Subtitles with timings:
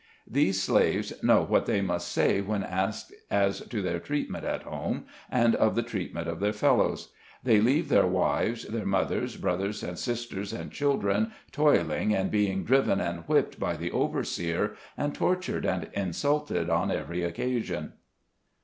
[0.25, 5.05] These slaves know what they must say when asked as to their treatment at home,
[5.29, 7.09] and of the treatment of their fellows.
[7.43, 12.99] They leave their wives, their mothers, brothers and sisters, and children, toiling and being driven
[12.99, 17.93] and whipped by the overseer, and tortured and insulted on every occasion.